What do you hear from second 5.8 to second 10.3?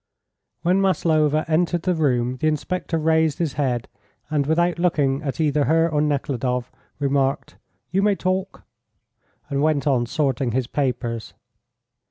or Nekhludoff, remarked: "You may talk," and went on